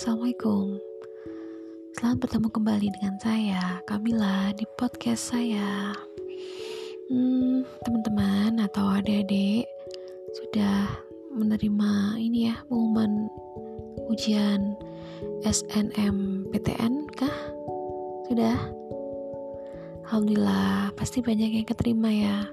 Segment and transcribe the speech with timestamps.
[0.00, 0.80] Assalamualaikum.
[1.92, 5.92] Selamat bertemu kembali dengan saya Kamila di podcast saya.
[7.12, 9.68] Hmm, Teman-teman atau adik-adik
[10.32, 10.88] Sudah
[11.36, 13.28] menerima ini ya Pengumuman
[14.08, 14.72] ujian
[15.44, 17.36] SNMPTN kah?
[18.24, 18.56] Sudah?
[20.08, 22.48] Alhamdulillah Pasti banyak yang keterima ya.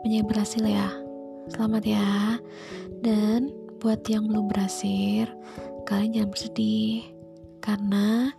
[0.00, 0.88] Banyak yang berhasil ya.
[1.52, 2.40] Selamat ya.
[3.04, 3.52] Dan
[3.84, 5.28] buat yang belum berhasil
[5.90, 7.02] kalian jangan bersedih
[7.58, 8.30] karena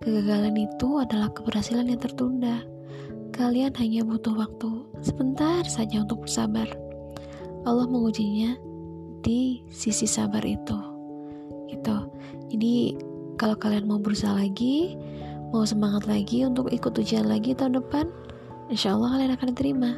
[0.00, 2.64] kegagalan itu adalah keberhasilan yang tertunda.
[3.36, 6.64] Kalian hanya butuh waktu sebentar saja untuk bersabar.
[7.68, 8.56] Allah mengujinya
[9.20, 10.80] di sisi sabar itu.
[11.68, 11.96] Gitu.
[12.56, 12.96] Jadi
[13.36, 14.96] kalau kalian mau berusaha lagi,
[15.52, 18.08] mau semangat lagi untuk ikut ujian lagi tahun depan,
[18.72, 19.92] insya Allah kalian akan diterima.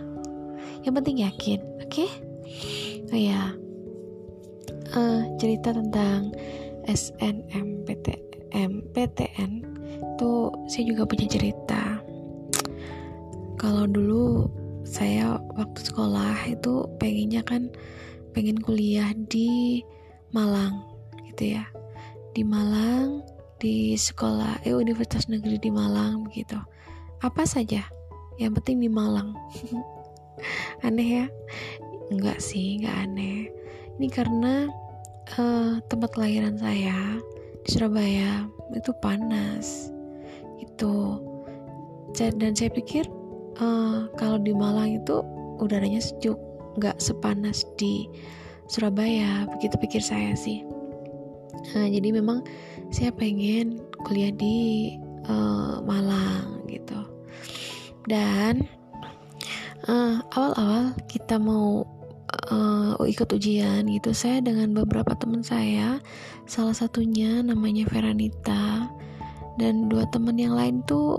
[0.83, 1.86] Yang penting yakin, oke?
[1.86, 2.11] Okay?
[3.14, 3.55] Oh ya,
[4.98, 6.34] uh, cerita tentang
[6.87, 9.53] SNMPTN PTN
[10.17, 10.33] itu
[10.70, 12.01] saya juga punya cerita.
[13.59, 14.48] Kalau dulu
[14.87, 17.69] saya waktu sekolah itu pengennya kan
[18.31, 19.83] pengen kuliah di
[20.31, 20.84] Malang
[21.33, 21.64] gitu ya.
[22.33, 23.25] Di Malang
[23.57, 26.61] di sekolah eh Universitas Negeri di Malang gitu.
[27.25, 27.83] Apa saja?
[28.37, 29.33] Yang penting di Malang.
[30.87, 31.27] Aneh ya?
[32.12, 33.51] Enggak sih enggak aneh.
[33.97, 34.69] Ini karena
[35.34, 37.19] uh, tempat kelahiran saya
[37.66, 39.91] di Surabaya itu panas
[40.62, 41.18] itu
[42.16, 43.05] dan saya pikir
[43.60, 45.20] uh, kalau di Malang itu
[45.60, 46.38] udaranya sejuk
[46.78, 48.06] nggak sepanas di
[48.66, 50.66] Surabaya begitu pikir saya sih.
[51.74, 52.42] Nah, jadi memang
[52.90, 54.90] saya pengen kuliah di
[55.27, 56.98] uh, Malang gitu.
[58.06, 58.66] Dan
[60.34, 61.86] awal-awal uh, kita mau
[62.53, 64.11] uh, ikut ujian gitu.
[64.12, 65.98] Saya dengan beberapa teman saya
[66.45, 68.91] salah satunya namanya Veranita.
[69.57, 71.17] Dan dua teman yang lain tuh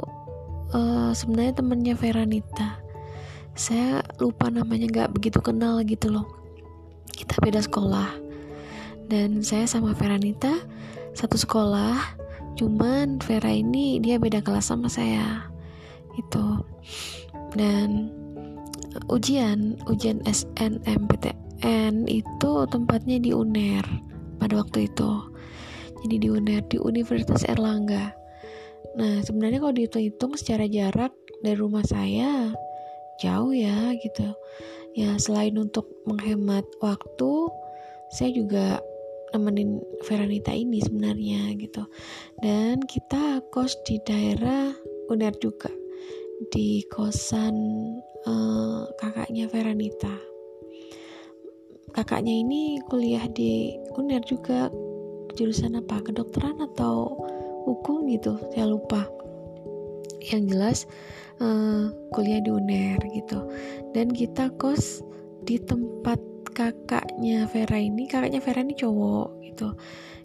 [0.74, 2.78] uh, sebenarnya temannya Veranita.
[3.58, 6.30] Saya lupa namanya nggak begitu kenal gitu loh.
[7.10, 8.14] Kita beda sekolah.
[9.10, 10.54] Dan saya sama Veranita
[11.18, 11.98] satu sekolah.
[12.58, 15.50] Cuman Vera ini dia beda kelas sama saya.
[16.14, 16.62] Itu.
[17.58, 18.14] Dan
[19.10, 23.86] ujian ujian SNMPTN itu tempatnya di UNER
[24.42, 25.12] pada waktu itu.
[26.06, 28.14] Jadi di UNER di Universitas Erlangga.
[28.98, 32.54] Nah sebenarnya kalau dihitung-hitung secara jarak dari rumah saya
[33.22, 34.34] jauh ya gitu.
[34.98, 37.34] Ya selain untuk menghemat waktu
[38.14, 38.82] saya juga
[39.36, 41.86] nemenin Veranita ini sebenarnya gitu.
[42.42, 44.74] Dan kita kos di daerah
[45.10, 45.70] UNER juga
[46.54, 47.58] di kosan
[48.26, 50.16] uh, kakaknya Veranita.
[51.94, 54.70] Kakaknya ini kuliah di UNER juga
[55.38, 56.02] jurusan apa?
[56.02, 57.14] Kedokteran atau
[57.66, 58.38] hukum gitu?
[58.54, 59.06] Saya lupa.
[60.22, 60.80] Yang jelas
[61.42, 63.40] uh, kuliah di UNER gitu.
[63.94, 65.06] Dan kita kos
[65.46, 66.18] di tempat
[66.54, 68.10] kakaknya Vera ini.
[68.10, 69.74] Kakaknya Vera ini cowok gitu.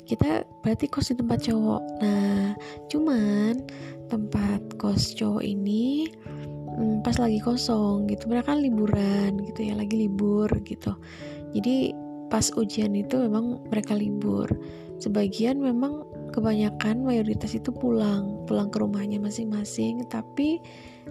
[0.02, 1.82] Kita berarti kos di tempat cowok.
[2.02, 2.52] Nah,
[2.90, 3.64] cuman
[4.12, 6.10] tempat kos cowok ini
[6.76, 8.28] hmm, pas lagi kosong gitu.
[8.28, 10.96] Mereka kan liburan gitu ya lagi libur gitu.
[11.52, 11.92] Jadi
[12.32, 14.48] pas ujian itu memang mereka libur.
[15.02, 20.06] Sebagian memang kebanyakan mayoritas itu pulang pulang ke rumahnya masing-masing.
[20.08, 20.62] Tapi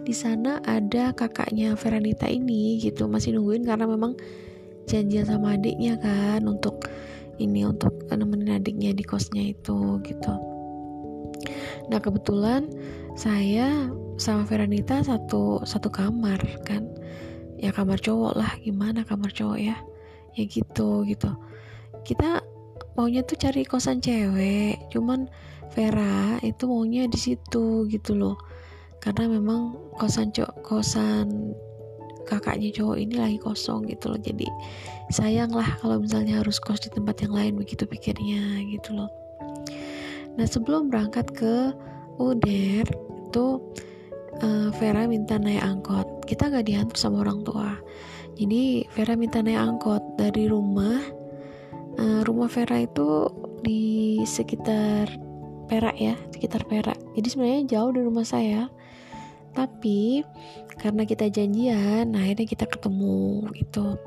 [0.01, 4.17] di sana ada kakaknya Veranita ini gitu masih nungguin karena memang
[4.89, 6.89] janjian sama adiknya kan untuk
[7.37, 10.33] ini untuk nemenin adiknya di kosnya itu gitu.
[11.89, 12.69] Nah kebetulan
[13.17, 13.89] saya
[14.21, 16.85] sama Veranita satu satu kamar kan,
[17.57, 19.75] ya kamar cowok lah gimana kamar cowok ya,
[20.37, 21.33] ya gitu gitu.
[22.05, 22.45] Kita
[22.93, 25.25] maunya tuh cari kosan cewek, cuman
[25.73, 28.37] Vera itu maunya di situ gitu loh,
[29.01, 31.57] karena memang kosan cowok kosan
[32.29, 34.19] kakaknya cowok ini lagi kosong gitu loh.
[34.21, 34.45] Jadi
[35.09, 39.09] sayang lah kalau misalnya harus kos di tempat yang lain begitu pikirnya gitu loh.
[40.37, 41.75] Nah sebelum berangkat ke
[42.21, 42.85] Uder
[43.31, 43.45] itu
[44.41, 46.25] uh, Vera minta naik angkot.
[46.25, 47.77] Kita gak diantar sama orang tua.
[48.37, 51.01] Jadi Vera minta naik angkot dari rumah.
[51.97, 53.29] Uh, rumah Vera itu
[53.61, 55.09] di sekitar
[55.69, 56.99] Perak ya, sekitar Perak.
[57.15, 58.67] Jadi sebenarnya jauh dari rumah saya.
[59.51, 60.23] Tapi
[60.79, 63.99] karena kita janjian, nah akhirnya kita ketemu gitu.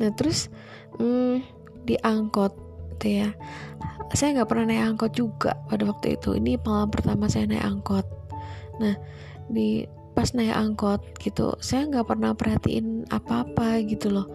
[0.00, 0.48] Nah terus
[0.96, 1.44] hmm,
[1.84, 3.28] di angkot gitu ya
[4.14, 8.06] saya nggak pernah naik angkot juga pada waktu itu ini pengalaman pertama saya naik angkot
[8.80, 8.94] nah
[9.50, 14.28] di pas naik angkot gitu saya nggak pernah perhatiin apa-apa gitu loh.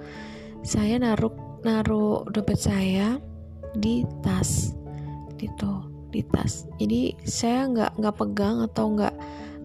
[0.65, 3.21] Saya naruh naruh dompet saya
[3.77, 4.73] di tas
[5.29, 5.73] waktu itu
[6.09, 6.65] di tas.
[6.81, 9.15] Jadi saya nggak nggak pegang atau nggak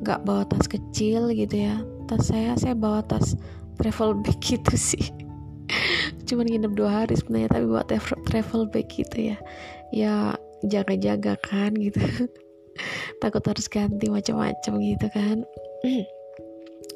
[0.04, 1.80] nggak bawa tas kecil gitu ya.
[2.04, 3.34] Tas saya saya bawa tas
[3.80, 5.08] travel bag gitu sih.
[6.28, 7.88] Cuman nginep dua hari sebenarnya tapi buat
[8.28, 9.36] travel bag gitu ya.
[9.92, 11.98] Ya jaga-jaga kan gitu
[13.22, 15.38] takut harus ganti macam-macam gitu kan.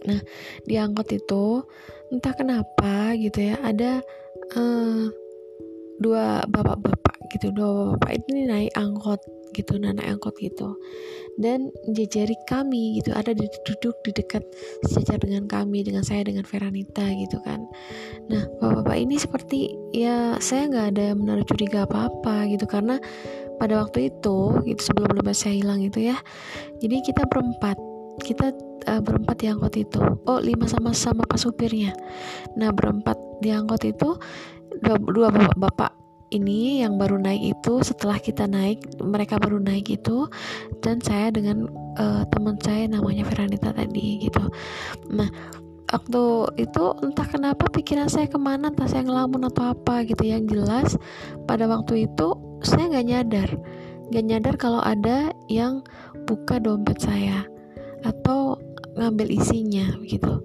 [0.06, 0.22] Nah
[0.62, 1.66] di angkot itu
[2.14, 3.98] entah kenapa gitu ya ada
[4.54, 5.10] uh,
[5.98, 9.18] dua bapak-bapak gitu dua bapak ini naik angkot
[9.56, 10.78] gitu naik angkot gitu.
[11.40, 14.44] Dan jejari kami gitu ada di, duduk di dekat
[14.84, 17.64] sejajar dengan kami dengan saya dengan Veranita gitu kan.
[18.30, 23.00] Nah bapak-bapak ini seperti ya saya nggak ada menaruh curiga apa-apa gitu karena
[23.56, 26.16] pada waktu itu gitu sebelum dompet saya hilang itu ya.
[26.80, 27.76] Jadi kita berempat
[28.24, 28.52] kita
[28.88, 30.00] uh, berempat di angkot itu.
[30.28, 31.92] Oh lima sama sama pas supirnya.
[32.56, 34.16] Nah berempat di angkot itu
[34.80, 35.92] dua, dua bapak, bapak
[36.34, 40.26] ini yang baru naik itu setelah kita naik mereka baru naik itu
[40.82, 44.42] dan saya dengan uh, teman saya namanya Veranita tadi gitu.
[45.14, 45.30] Nah
[45.86, 46.22] waktu
[46.58, 50.26] itu entah kenapa pikiran saya ke mana entah saya ngelamun atau apa gitu.
[50.26, 50.88] Yang jelas
[51.46, 53.50] pada waktu itu saya nggak nyadar.
[54.12, 55.82] Nggak nyadar kalau ada yang
[56.26, 57.46] buka dompet saya
[58.06, 58.58] atau
[58.96, 60.40] ngambil isinya gitu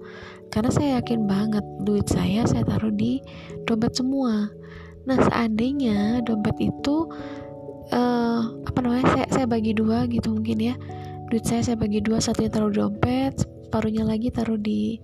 [0.52, 3.24] karena saya yakin banget duit saya saya taruh di
[3.64, 4.52] dompet semua.
[5.08, 7.08] Nah seandainya dompet itu
[7.88, 10.74] uh, apa namanya saya saya bagi dua gitu mungkin ya.
[11.32, 15.00] Duit saya saya bagi dua satunya taruh di dompet paruhnya lagi taruh di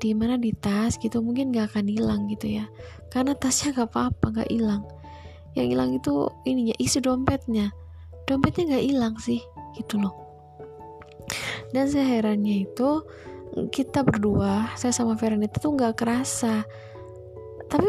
[0.00, 2.64] di mana di tas gitu mungkin gak akan hilang gitu ya.
[3.12, 4.88] Karena tasnya gak apa-apa gak hilang
[5.58, 7.74] yang hilang itu ininya isi dompetnya
[8.30, 9.42] dompetnya gak hilang sih
[9.74, 10.14] gitu loh.
[11.74, 13.02] Dan saya herannya itu
[13.74, 16.62] kita berdua saya sama Veranita tuh gak kerasa.
[17.66, 17.88] Tapi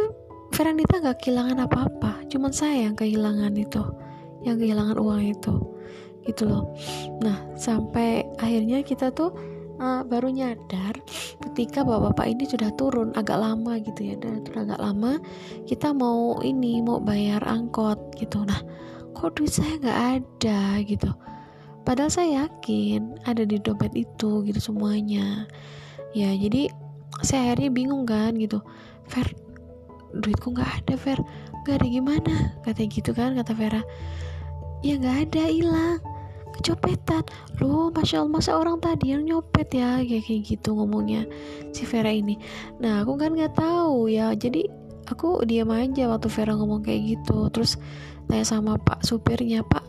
[0.49, 3.81] Veranita gak kehilangan apa-apa cuman saya yang kehilangan itu
[4.41, 5.53] yang kehilangan uang itu
[6.25, 6.73] gitu loh.
[7.21, 9.33] Nah sampai akhirnya kita tuh
[9.81, 10.93] uh, baru nyadar
[11.49, 15.17] ketika bapak-bapak ini sudah turun agak lama gitu ya dan sudah agak lama
[15.65, 18.45] kita mau ini mau bayar angkot gitu.
[18.45, 18.61] Nah
[19.17, 21.09] kok duit saya nggak ada gitu.
[21.81, 25.49] Padahal saya yakin ada di dompet itu gitu semuanya.
[26.13, 26.69] Ya jadi
[27.25, 28.61] saya akhirnya bingung kan gitu.
[29.09, 29.25] Fer
[30.13, 31.19] duitku nggak ada Ver
[31.65, 32.35] nggak ada gimana?
[32.61, 33.81] Kata gitu kan kata Vera.
[34.85, 36.10] Ya nggak ada hilang
[36.59, 37.23] kecopetan.
[37.59, 40.01] Loh masya allah masa orang tadi yang nyopet ya?
[40.01, 41.23] Kayak kayak gitu ngomongnya
[41.71, 42.35] si Vera ini.
[42.83, 44.35] Nah aku kan nggak tahu ya.
[44.35, 44.67] Jadi
[45.07, 47.47] aku diam aja waktu Vera ngomong kayak gitu.
[47.49, 47.79] Terus
[48.27, 49.83] tanya sama pak supirnya pak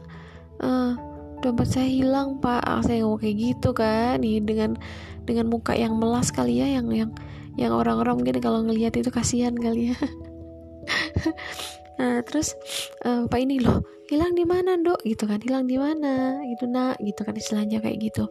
[0.64, 0.99] uh,
[1.43, 2.62] dompet saya hilang pak.
[2.87, 4.79] Saya ngomong kayak gitu kan nih dengan
[5.26, 7.11] dengan muka yang melas kali ya yang yang
[7.56, 9.99] yang orang-orang mungkin kalau ngelihat itu kasihan kali ya
[12.00, 12.56] nah terus
[13.05, 15.00] uh, pak ini loh hilang di mana dok?
[15.09, 16.44] Gitu kan hilang di mana?
[16.44, 18.29] Gitu nak gitu kan istilahnya kayak gitu.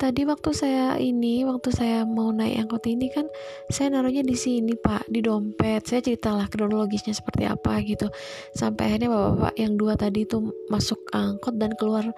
[0.00, 3.28] Tadi waktu saya ini waktu saya mau naik angkot ini kan
[3.68, 5.84] saya naruhnya di sini pak di dompet.
[5.84, 8.08] Saya ceritalah kronologisnya seperti apa gitu.
[8.56, 10.40] Sampai akhirnya bapak-bapak yang dua tadi itu
[10.72, 12.08] masuk angkot dan keluar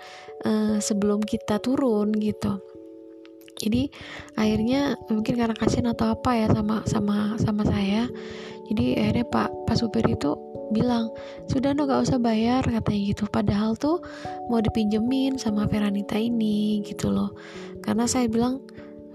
[0.47, 2.63] uh, sebelum kita turun gitu.
[3.59, 3.91] Jadi
[4.35, 8.11] akhirnya mungkin karena kasihan atau apa ya sama sama sama saya
[8.71, 10.39] jadi akhirnya pak pak supir itu
[10.73, 11.13] bilang
[11.47, 13.25] sudah no gak usah bayar katanya gitu.
[13.29, 14.01] Padahal tuh
[14.49, 17.37] mau dipinjemin sama Veranita ini gitu loh.
[17.85, 18.65] Karena saya bilang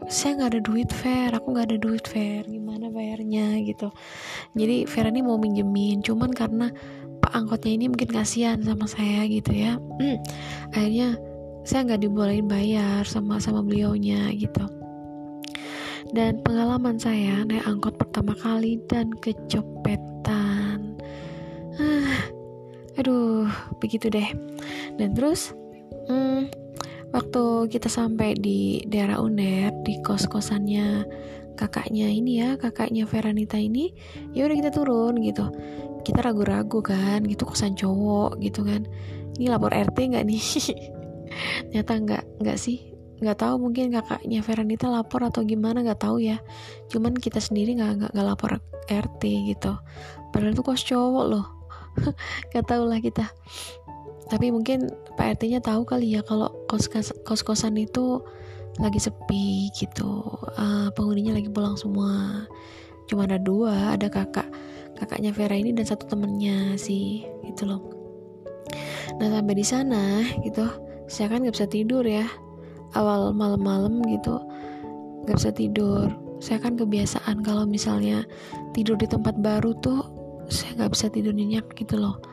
[0.07, 3.59] saya nggak ada duit fair aku nggak ada duit fair gimana bayarnya?
[3.65, 3.91] gitu.
[4.53, 6.69] Jadi Vera ini mau minjemin cuman karena
[7.17, 9.81] pak angkotnya ini mungkin kasihan sama saya gitu ya.
[10.77, 11.17] Akhirnya
[11.67, 14.76] saya nggak dibolehin bayar sama sama beliaunya gitu
[16.15, 20.95] dan pengalaman saya naik angkot pertama kali dan kecopetan.
[21.77, 22.19] Ah,
[22.95, 23.49] aduh
[23.83, 24.29] begitu deh.
[24.95, 25.51] Dan terus
[26.07, 26.47] hmm,
[27.11, 31.03] waktu kita sampai di daerah Uner di kos kosannya
[31.57, 33.89] kakaknya ini ya kakaknya Veranita ini
[34.31, 35.51] ya udah kita turun gitu.
[36.07, 38.87] Kita ragu-ragu kan gitu kosan cowok gitu kan.
[39.35, 40.43] Ini lapor RT nggak nih?
[41.69, 46.37] Ternyata nggak nggak sih nggak tahu mungkin kakaknya Veranita lapor atau gimana nggak tahu ya.
[46.93, 49.21] Cuman kita sendiri nggak nggak lapor RT
[49.53, 49.73] gitu.
[50.29, 51.45] Padahal itu kos cowok loh.
[52.53, 53.25] Nggak tahu lah kita.
[54.27, 56.91] Tapi mungkin Pak RT-nya tahu kali ya kalau kos
[57.25, 58.21] kos kosan itu
[58.77, 60.21] lagi sepi gitu.
[60.53, 62.45] Uh, penghuninya lagi pulang semua.
[63.09, 64.45] Cuma ada dua ada kakak
[64.99, 67.81] kakaknya Vera ini dan satu temennya sih gitu loh.
[69.17, 70.67] Nah sampai di sana gitu
[71.07, 72.27] saya kan nggak bisa tidur ya
[72.95, 74.39] awal malam-malam gitu
[75.27, 76.07] nggak bisa tidur.
[76.39, 78.23] Saya kan kebiasaan kalau misalnya
[78.71, 80.07] tidur di tempat baru tuh
[80.47, 82.23] saya nggak bisa tidur nyenyak gitu loh.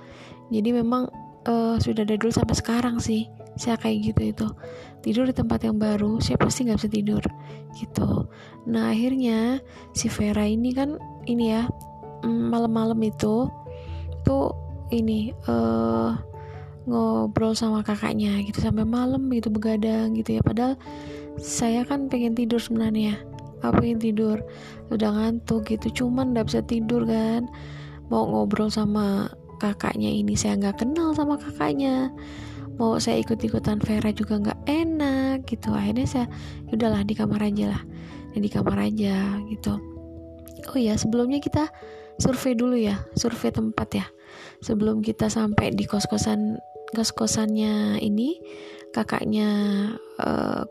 [0.55, 1.11] Jadi memang
[1.51, 3.27] uh, sudah dari dulu sampai sekarang sih
[3.59, 4.49] saya kayak gitu itu.
[5.03, 7.23] Tidur di tempat yang baru saya pasti nggak bisa tidur
[7.75, 8.31] gitu.
[8.71, 9.59] Nah akhirnya
[9.91, 10.95] si Vera ini kan
[11.27, 11.67] ini ya
[12.23, 13.51] mm, malam-malam itu
[14.23, 14.55] tuh
[14.95, 16.15] ini uh,
[16.85, 20.43] ngobrol sama kakaknya gitu sampai malam gitu begadang gitu ya.
[20.45, 20.77] Padahal
[21.41, 23.19] saya kan pengen tidur sebenarnya
[23.65, 24.37] aku pengen tidur
[24.93, 27.49] udah ngantuk gitu cuman nggak bisa tidur kan.
[28.13, 32.13] Mau ngobrol sama kakaknya ini saya nggak kenal sama kakaknya.
[32.75, 35.73] Mau saya ikut-ikutan Vera juga nggak enak gitu.
[35.73, 36.27] Akhirnya saya
[36.69, 37.83] ya udahlah di kamar aja lah
[38.35, 39.81] ya, di kamar aja gitu.
[40.69, 41.71] Oh ya sebelumnya kita
[42.21, 44.07] survei dulu ya survei tempat ya.
[44.61, 46.59] Sebelum kita sampai di kos-kosan
[46.95, 48.39] kos-kosannya ini
[48.95, 49.51] kakaknya
[50.23, 50.63] uh,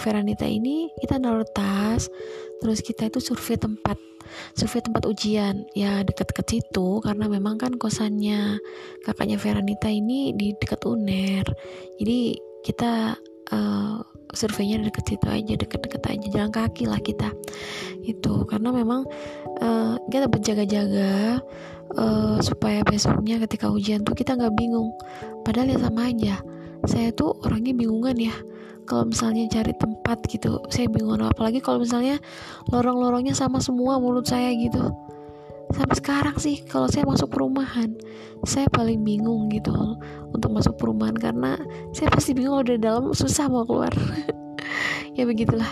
[0.00, 2.08] Veranita ini kita naruh tas
[2.64, 3.98] terus kita itu survei tempat
[4.56, 5.66] survei tempat ujian.
[5.76, 8.56] Ya dekat-dekat situ karena memang kan kosannya
[9.04, 11.46] kakaknya Veranita ini di dekat UNER.
[12.00, 13.18] Jadi kita
[13.52, 13.98] uh,
[14.32, 17.28] surveinya deket situ aja deket-deket aja jalan kaki lah kita.
[18.02, 19.04] Itu karena memang
[19.60, 21.42] uh, kita berjaga-jaga
[21.96, 24.92] uh, supaya besoknya ketika ujian tuh kita nggak bingung.
[25.42, 26.40] Padahal ya sama aja.
[26.88, 28.34] Saya tuh orangnya bingungan ya.
[28.82, 31.20] Kalau misalnya cari tempat gitu saya bingung.
[31.22, 32.18] Apalagi kalau misalnya
[32.70, 34.92] lorong-lorongnya sama semua mulut saya gitu.
[35.72, 37.96] Sampai sekarang sih kalau saya masuk perumahan
[38.42, 39.72] saya paling bingung gitu
[40.34, 41.54] untuk masuk perumahan karena
[41.94, 43.92] saya pasti bingung udah dalam susah mau keluar.
[45.12, 45.68] Ya begitulah.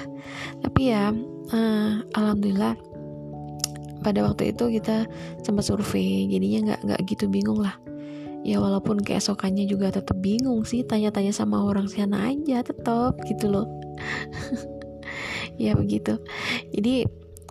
[0.60, 2.76] Tapi ya uh, alhamdulillah
[4.00, 5.06] pada waktu itu kita
[5.44, 7.76] sempat survei jadinya nggak nggak gitu bingung lah.
[8.40, 13.66] Ya walaupun keesokannya juga tetap bingung sih tanya-tanya sama orang sana aja tetap gitu loh.
[15.60, 16.16] Ya begitu.
[16.72, 17.04] Jadi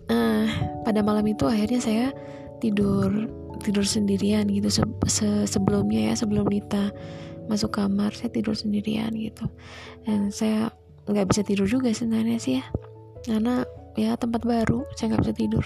[0.10, 0.46] uh,
[0.82, 2.10] pada malam itu akhirnya saya
[2.58, 3.30] tidur
[3.62, 6.90] tidur sendirian gitu se se sebelumnya ya sebelum Nita
[7.46, 9.46] masuk kamar saya tidur sendirian gitu.
[10.10, 10.74] Dan saya
[11.10, 12.66] nggak bisa tidur juga sebenarnya sih ya
[13.26, 13.66] karena
[13.98, 15.66] ya tempat baru saya nggak bisa tidur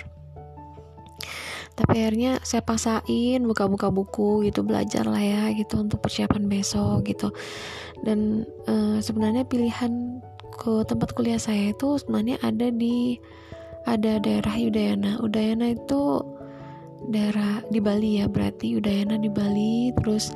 [1.73, 7.33] tapi akhirnya saya paksain buka-buka buku gitu belajar lah ya gitu untuk persiapan besok gitu.
[8.05, 10.21] Dan e, sebenarnya pilihan
[10.53, 13.17] ke tempat kuliah saya itu sebenarnya ada di
[13.89, 15.17] ada daerah Udayana.
[15.17, 16.21] Udayana itu
[17.09, 19.89] daerah di Bali ya berarti Udayana di Bali.
[19.97, 20.29] Terus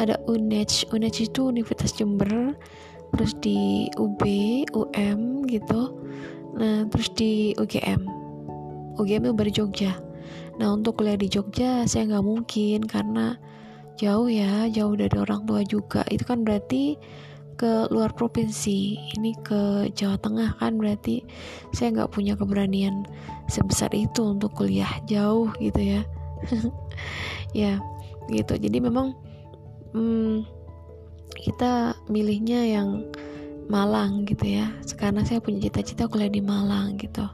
[0.00, 2.56] ada UNEJ UNEJ itu Universitas Jember
[3.12, 4.24] terus di UB
[4.72, 6.00] UM gitu.
[6.56, 8.08] Nah terus di UGM
[8.96, 10.07] UGM itu baru Jogja
[10.58, 13.38] Nah untuk kuliah di Jogja saya nggak mungkin karena
[13.98, 16.02] jauh ya, jauh dari orang tua juga.
[16.10, 16.98] Itu kan berarti
[17.58, 21.26] ke luar provinsi, ini ke Jawa Tengah kan berarti
[21.74, 23.02] saya nggak punya keberanian
[23.50, 26.02] sebesar itu untuk kuliah jauh gitu ya.
[27.66, 27.82] ya
[28.30, 28.54] gitu.
[28.54, 29.14] Jadi memang
[29.94, 30.46] hmm,
[31.38, 33.06] kita milihnya yang
[33.68, 37.28] Malang gitu ya karena saya punya cita-cita kuliah di Malang gitu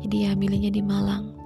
[0.00, 1.36] jadi ya milihnya di Malang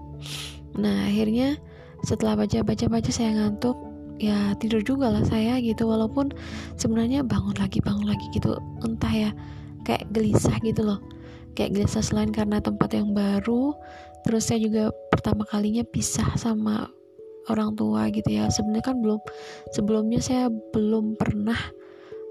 [0.78, 1.58] nah akhirnya
[2.06, 3.76] setelah baca baca baca saya ngantuk
[4.20, 5.88] ya tidur juga lah saya gitu.
[5.88, 6.30] Walaupun
[6.76, 9.30] sebenarnya bangun lagi bangun lagi gitu entah ya
[9.88, 11.00] kayak gelisah gitu loh.
[11.56, 13.74] Kayak gelisah selain karena tempat yang baru
[14.22, 16.92] terus saya juga pertama kalinya pisah sama
[17.48, 18.52] orang tua gitu ya.
[18.52, 19.20] Sebenarnya kan belum
[19.72, 21.58] sebelumnya saya belum pernah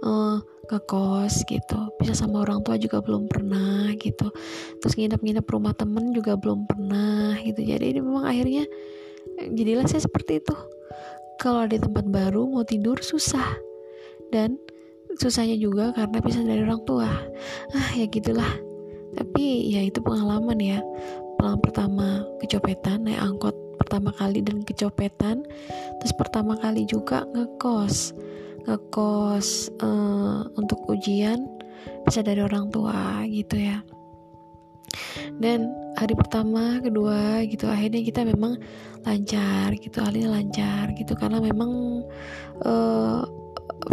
[0.06, 0.38] uh,
[0.78, 1.90] kos gitu.
[1.98, 4.30] Bisa sama orang tua juga belum pernah gitu.
[4.78, 7.66] Terus nginep-nginep rumah temen juga belum pernah gitu.
[7.66, 8.70] Jadi ini memang akhirnya
[9.50, 10.54] jadilah saya seperti itu.
[11.42, 13.58] Kalau di tempat baru mau tidur susah.
[14.30, 14.62] Dan
[15.18, 17.10] susahnya juga karena bisa dari orang tua.
[17.74, 18.54] Ah ya gitulah.
[19.18, 20.78] Tapi ya itu pengalaman ya.
[21.42, 22.08] Pengalaman pertama
[22.38, 25.42] kecopetan naik angkot pertama kali dan kecopetan.
[25.98, 28.14] Terus pertama kali juga ngekos
[28.70, 31.50] ngekos uh, untuk ujian
[32.06, 33.82] bisa dari orang tua gitu ya.
[35.40, 38.58] Dan hari pertama kedua gitu akhirnya kita memang
[39.06, 41.14] lancar gitu akhirnya lancar gitu.
[41.18, 42.04] Karena memang
[42.66, 43.24] uh,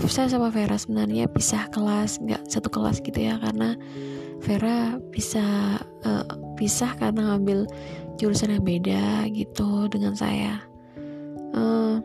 [0.08, 3.40] saya sama Vera sebenarnya pisah kelas nggak satu kelas gitu ya.
[3.40, 3.76] Karena
[4.44, 6.24] Vera bisa uh,
[6.56, 7.68] pisah karena ngambil
[8.16, 10.60] jurusan yang beda gitu dengan saya.
[11.56, 12.00] Uh,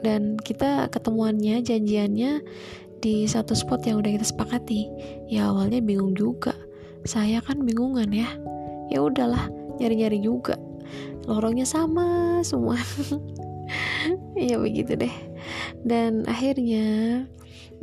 [0.00, 2.40] dan kita ketemuannya janjiannya
[3.00, 4.88] di satu spot yang udah kita sepakati.
[5.32, 6.52] Ya awalnya bingung juga.
[7.08, 8.28] Saya kan bingungan ya.
[8.92, 9.48] Ya udahlah
[9.80, 10.60] nyari-nyari juga.
[11.24, 12.76] Lorongnya sama semua.
[14.34, 15.14] Ya begitu deh.
[15.86, 17.22] Dan akhirnya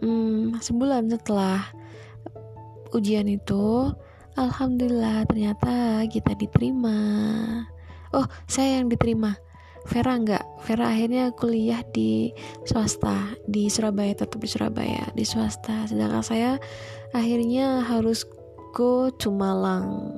[0.04, 1.64] hmm, sebulan setelah
[2.92, 3.94] ujian itu
[4.36, 7.00] alhamdulillah ternyata kita diterima.
[8.12, 9.40] Oh saya yang diterima
[9.88, 12.36] Vera enggak Vera akhirnya kuliah di
[12.68, 15.88] swasta di Surabaya tetap di Surabaya di swasta.
[15.88, 16.52] Sedangkan saya
[17.16, 18.28] akhirnya harus
[18.76, 20.12] go to Malang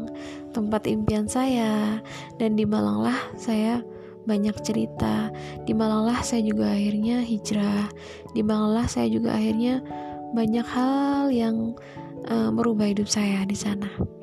[0.52, 2.02] tempat impian saya.
[2.42, 3.86] Dan di Malang lah saya
[4.26, 5.30] banyak cerita.
[5.70, 7.94] Di Malang lah saya juga akhirnya hijrah.
[8.34, 9.86] Di Malang lah saya juga akhirnya
[10.34, 11.78] banyak hal yang
[12.26, 14.19] uh, merubah hidup saya di sana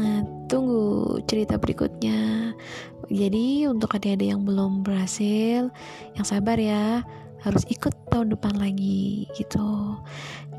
[0.00, 2.52] nah tunggu cerita berikutnya.
[3.10, 5.68] Jadi untuk adik-adik yang belum berhasil
[6.16, 7.04] yang sabar ya
[7.44, 10.00] harus ikut tahun depan lagi gitu.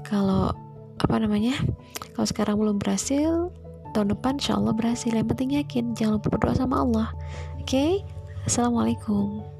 [0.05, 0.53] Kalau
[1.01, 1.57] apa namanya
[2.13, 3.49] kalau sekarang belum berhasil
[3.97, 5.11] tahun depan insya Allah berhasil.
[5.11, 7.09] Yang penting yakin jangan lupa berdoa sama Allah.
[7.59, 7.65] Oke?
[7.67, 7.91] Okay?
[8.45, 9.50] assalamualaikum